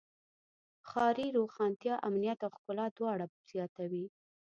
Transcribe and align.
ښاري 0.89 1.27
روښانتیا 1.37 1.95
امنیت 2.07 2.39
او 2.45 2.51
ښکلا 2.57 2.85
دواړه 2.97 3.25
زیاتوي. 3.49 4.05